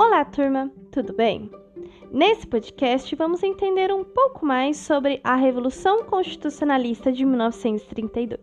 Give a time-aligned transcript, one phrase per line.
[0.00, 1.50] Olá, turma, tudo bem?
[2.12, 8.40] Nesse podcast, vamos entender um pouco mais sobre a Revolução Constitucionalista de 1932.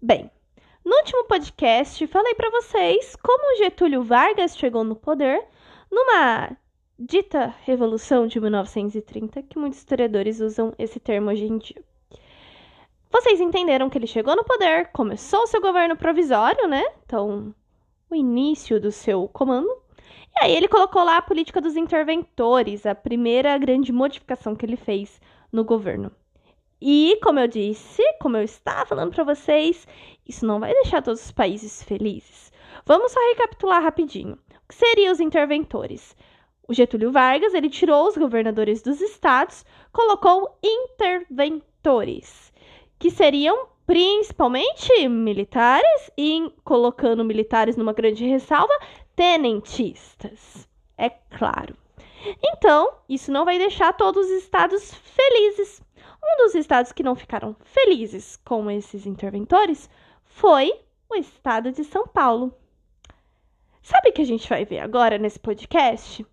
[0.00, 0.30] Bem,
[0.82, 5.46] no último podcast falei para vocês como Getúlio Vargas chegou no poder
[5.90, 6.56] numa
[7.02, 11.82] dita Revolução de 1930, que muitos historiadores usam esse termo hoje em dia.
[13.10, 16.84] Vocês entenderam que ele chegou no poder, começou seu governo provisório, né?
[17.06, 17.54] Então,
[18.10, 19.68] o início do seu comando.
[20.36, 24.76] E aí ele colocou lá a política dos interventores, a primeira grande modificação que ele
[24.76, 26.12] fez no governo.
[26.82, 29.88] E, como eu disse, como eu estava falando para vocês,
[30.28, 32.52] isso não vai deixar todos os países felizes.
[32.84, 34.34] Vamos só recapitular rapidinho.
[34.34, 36.14] O que seriam os interventores?
[36.70, 42.52] O Getúlio Vargas, ele tirou os governadores dos estados, colocou interventores,
[42.96, 48.72] que seriam principalmente militares e colocando militares numa grande ressalva,
[49.16, 50.68] tenentistas.
[50.96, 51.76] É claro.
[52.40, 55.82] Então, isso não vai deixar todos os estados felizes.
[56.22, 59.90] Um dos estados que não ficaram felizes com esses interventores
[60.22, 60.72] foi
[61.08, 62.54] o estado de São Paulo.
[63.82, 66.24] Sabe o que a gente vai ver agora nesse podcast?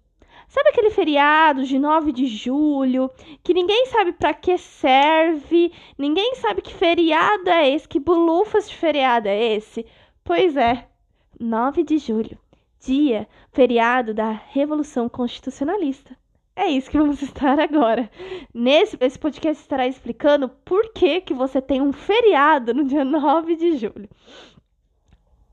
[0.48, 3.12] Sabe aquele feriado de 9 de julho
[3.44, 8.76] que ninguém sabe para que serve, ninguém sabe que feriado é esse, que bulufas de
[8.76, 9.86] feriado é esse?
[10.24, 10.88] Pois é,
[11.38, 12.38] 9 de julho,
[12.80, 16.18] dia feriado da Revolução Constitucionalista.
[16.56, 18.10] É isso que vamos estar agora.
[18.54, 23.56] Nesse esse podcast estará explicando por que, que você tem um feriado no dia 9
[23.58, 24.10] de julho.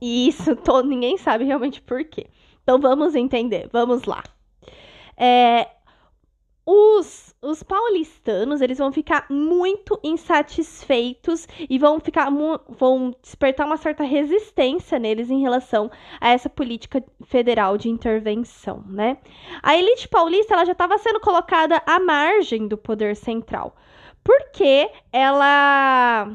[0.00, 2.26] E isso todo, ninguém sabe realmente por quê.
[2.62, 4.22] Então vamos entender, vamos lá.
[5.16, 5.68] É,
[6.66, 12.30] os, os paulistanos eles vão ficar muito insatisfeitos e vão ficar
[12.68, 19.18] vão despertar uma certa resistência neles em relação a essa política federal de intervenção, né?
[19.62, 23.76] A elite paulista ela já estava sendo colocada à margem do poder central,
[24.22, 26.26] porque ela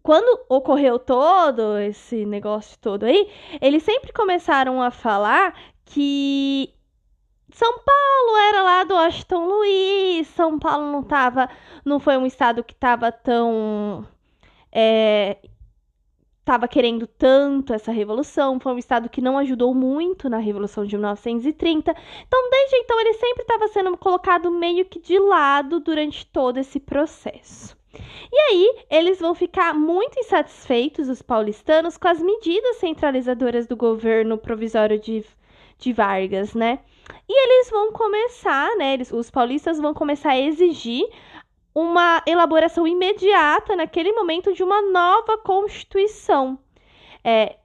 [0.00, 3.28] quando ocorreu todo esse negócio todo aí,
[3.60, 6.72] eles sempre começaram a falar que
[7.54, 11.48] são Paulo era lá do Washington Luiz, São Paulo não tava,
[11.84, 14.06] não foi um estado que estava tão
[14.72, 15.38] é,
[16.44, 20.96] tava querendo tanto essa revolução, foi um estado que não ajudou muito na revolução de
[20.96, 21.94] 1930.
[22.26, 26.80] Então, desde então ele sempre estava sendo colocado meio que de lado durante todo esse
[26.80, 27.76] processo.
[28.32, 34.36] E aí, eles vão ficar muito insatisfeitos, os paulistanos, com as medidas centralizadoras do governo
[34.36, 35.24] provisório de,
[35.78, 36.80] de Vargas, né?
[37.28, 38.94] E eles vão começar, né?
[38.94, 41.04] Eles, os paulistas vão começar a exigir
[41.74, 46.58] uma elaboração imediata, naquele momento, de uma nova Constituição.
[47.24, 47.56] É,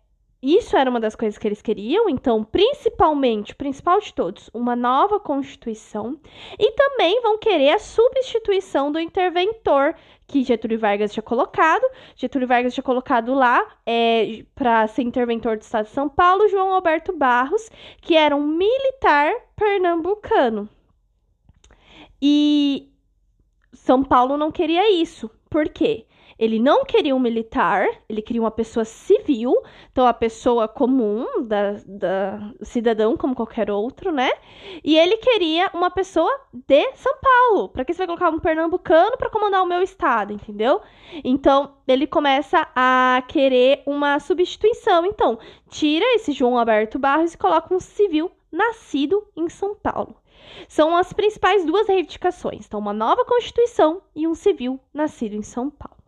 [0.42, 5.20] isso era uma das coisas que eles queriam, então, principalmente, principal de todos, uma nova
[5.20, 6.18] Constituição.
[6.58, 9.94] E também vão querer a substituição do interventor
[10.26, 11.84] que Getúlio Vargas tinha colocado.
[12.16, 16.72] Getúlio Vargas tinha colocado lá é, para ser interventor do Estado de São Paulo, João
[16.72, 17.70] Alberto Barros,
[18.02, 20.70] que era um militar pernambucano.
[22.22, 22.90] E
[23.74, 25.30] São Paulo não queria isso.
[25.50, 26.06] Por quê?
[26.40, 29.54] Ele não queria um militar, ele queria uma pessoa civil,
[29.92, 34.32] então a pessoa comum, da, da cidadão como qualquer outro, né?
[34.82, 37.68] E ele queria uma pessoa de São Paulo.
[37.68, 40.80] Para que você vai colocar um pernambucano para comandar o meu estado, entendeu?
[41.26, 45.06] Então ele começa a querer uma substituição.
[45.06, 45.38] Então
[45.70, 50.16] tira esse João Alberto Barros e coloca um civil nascido em São Paulo.
[50.68, 52.66] São as principais duas reivindicações.
[52.66, 55.99] Então, uma nova Constituição e um civil nascido em São Paulo.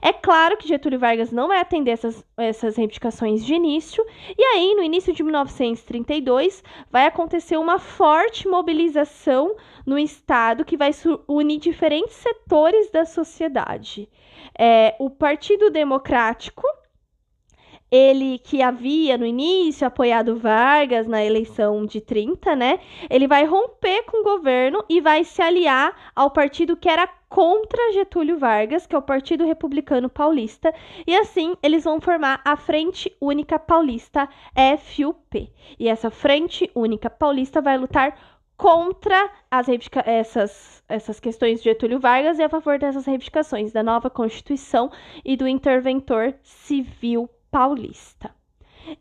[0.00, 4.04] É claro que Getúlio Vargas não vai atender essas, essas reivindicações de início,
[4.36, 10.90] e aí, no início de 1932, vai acontecer uma forte mobilização no Estado que vai
[11.26, 14.08] unir diferentes setores da sociedade.
[14.58, 16.62] É, o Partido Democrático,
[17.90, 22.78] ele que havia no início apoiado Vargas na eleição de 30, né?
[23.08, 27.92] Ele vai romper com o governo e vai se aliar ao partido que era contra
[27.92, 30.74] Getúlio Vargas, que é o Partido Republicano Paulista,
[31.06, 34.28] e assim eles vão formar a Frente Única Paulista,
[34.78, 35.52] FUP.
[35.78, 38.18] E essa Frente Única Paulista vai lutar
[38.56, 39.68] contra as
[40.04, 44.90] essas, essas questões de Getúlio Vargas e a favor dessas reivindicações da nova Constituição
[45.24, 48.34] e do interventor civil paulista.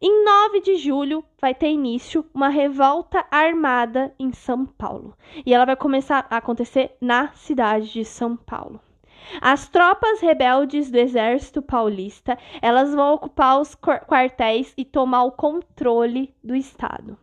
[0.01, 5.15] Em 9 de julho vai ter início uma revolta armada em São Paulo.
[5.45, 8.79] E ela vai começar a acontecer na cidade de São Paulo.
[9.41, 16.33] As tropas rebeldes do exército paulista, elas vão ocupar os quartéis e tomar o controle
[16.43, 17.17] do estado.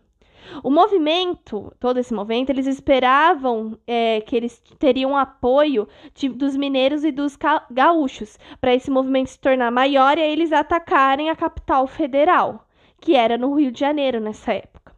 [0.62, 7.04] O movimento, todo esse movimento, eles esperavam é, que eles teriam apoio de, dos mineiros
[7.04, 7.36] e dos
[7.70, 12.66] gaúchos para esse movimento se tornar maior e eles atacarem a capital federal,
[13.00, 14.94] que era no Rio de Janeiro nessa época.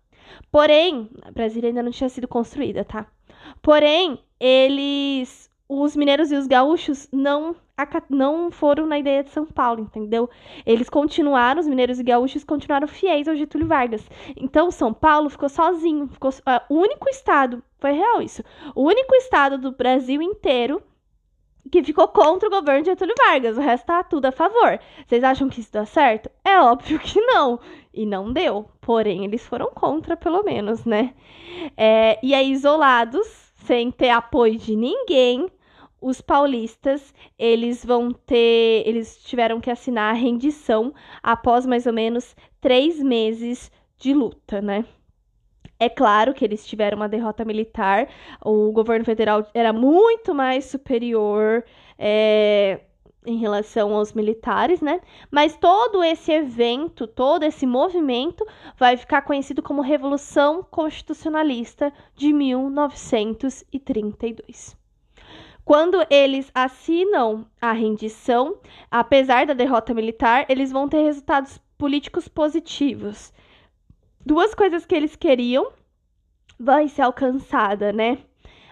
[0.50, 3.06] Porém, Brasília ainda não tinha sido construída, tá?
[3.60, 7.54] Porém, eles, os mineiros e os gaúchos não
[8.08, 10.28] não foram na ideia de São Paulo, entendeu?
[10.64, 14.08] Eles continuaram, os mineiros e gaúchos continuaram fiéis ao Getúlio Vargas.
[14.36, 18.42] Então, São Paulo ficou sozinho, ficou uh, o único estado, foi real isso,
[18.74, 20.82] o único estado do Brasil inteiro
[21.70, 23.58] que ficou contra o governo de Getúlio Vargas.
[23.58, 24.78] O resto tá tudo a favor.
[25.06, 26.30] Vocês acham que isso dá certo?
[26.44, 27.60] É óbvio que não.
[27.92, 28.70] E não deu.
[28.80, 31.14] Porém, eles foram contra, pelo menos, né?
[31.76, 33.26] É, e aí, isolados,
[33.66, 35.46] sem ter apoio de ninguém,
[36.00, 42.36] os paulistas, eles vão ter, eles tiveram que assinar a rendição após mais ou menos
[42.60, 44.84] três meses de luta, né?
[45.80, 48.08] É claro que eles tiveram uma derrota militar,
[48.44, 51.64] o governo federal era muito mais superior
[51.96, 52.80] é,
[53.24, 55.00] em relação aos militares, né?
[55.30, 58.44] Mas todo esse evento, todo esse movimento
[58.76, 64.77] vai ficar conhecido como Revolução Constitucionalista de 1932.
[65.68, 68.58] Quando eles assinam a rendição,
[68.90, 73.34] apesar da derrota militar, eles vão ter resultados políticos positivos.
[74.24, 75.70] Duas coisas que eles queriam
[76.58, 78.16] vai ser alcançada, né?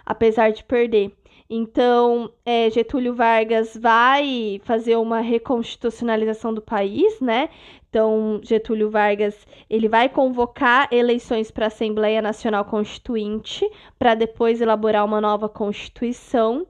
[0.06, 1.14] Apesar de perder.
[1.48, 7.48] Então, é, Getúlio Vargas vai fazer uma reconstitucionalização do país, né?
[7.88, 13.66] Então, Getúlio Vargas ele vai convocar eleições para a Assembleia Nacional Constituinte
[13.98, 16.66] para depois elaborar uma nova constituição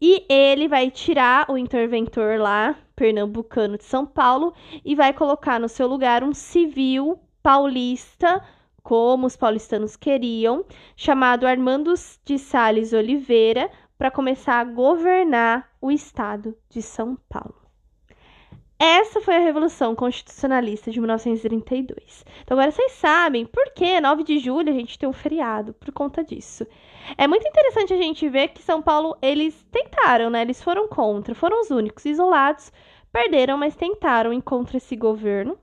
[0.00, 4.52] e ele vai tirar o interventor lá pernambucano de São Paulo
[4.84, 8.42] e vai colocar no seu lugar um civil paulista
[8.82, 10.62] como os paulistanos queriam,
[10.94, 17.64] chamado Armando de Sales Oliveira, para começar a governar o estado de São Paulo.
[18.78, 22.24] Essa foi a Revolução Constitucionalista de 1932.
[22.42, 25.92] Então agora vocês sabem por que 9 de julho a gente tem um feriado por
[25.92, 26.66] conta disso.
[27.16, 30.42] É muito interessante a gente ver que São Paulo eles tentaram, né?
[30.42, 32.72] Eles foram contra, foram os únicos isolados,
[33.12, 35.56] perderam, mas tentaram ir contra esse governo.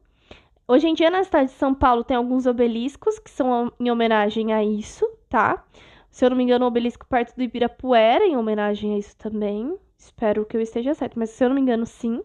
[0.67, 4.53] Hoje em dia na cidade de São Paulo tem alguns obeliscos que são em homenagem
[4.53, 5.63] a isso, tá?
[6.11, 9.75] Se eu não me engano, o obelisco perto do Ibirapuera em homenagem a isso também.
[9.97, 12.21] Espero que eu esteja certo, mas se eu não me engano, sim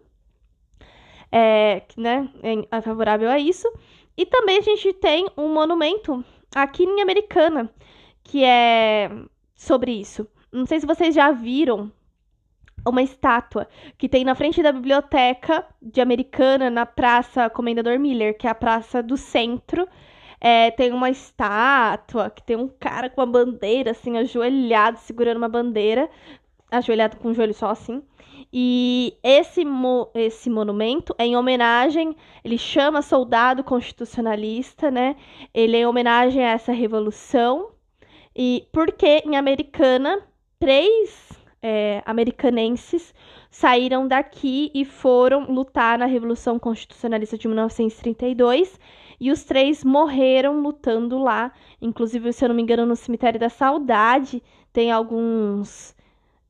[1.31, 2.29] é, né,
[2.71, 3.71] é favorável a isso.
[4.17, 6.25] E também a gente tem um monumento
[6.55, 7.71] aqui em Americana,
[8.25, 9.11] que é
[9.55, 10.27] sobre isso.
[10.50, 11.93] Não sei se vocês já viram
[12.87, 13.69] uma estátua
[13.99, 18.55] que tem na frente da biblioteca de Americana, na Praça Comendador Miller, que é a
[18.55, 19.87] praça do centro.
[20.41, 25.49] É, tem uma estátua que tem um cara com uma bandeira, assim, ajoelhado, segurando uma
[25.49, 26.09] bandeira,
[26.71, 28.03] ajoelhado com o joelho só assim.
[28.53, 35.17] E esse, mo esse monumento é em homenagem, ele chama Soldado Constitucionalista, né?
[35.53, 37.71] Ele é em homenagem a essa revolução.
[38.35, 40.22] E porque em Americana,
[40.58, 41.31] três
[41.63, 43.15] é, americanenses
[43.51, 48.79] saíram daqui e foram lutar na Revolução Constitucionalista de 1932
[49.20, 51.53] e os três morreram lutando lá.
[51.81, 54.43] Inclusive, se eu não me engano, no Cemitério da Saudade
[54.73, 55.96] tem alguns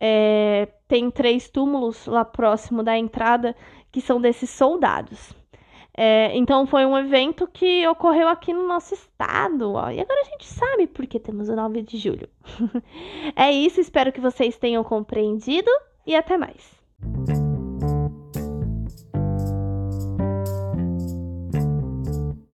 [0.01, 3.57] é, tem três túmulos lá próximo da entrada
[3.91, 5.35] que são desses soldados.
[5.99, 9.73] É, então foi um evento que ocorreu aqui no nosso estado.
[9.73, 12.29] Ó, e agora a gente sabe por que temos o 9 de julho.
[13.35, 15.71] é isso, espero que vocês tenham compreendido
[16.07, 16.77] e até mais.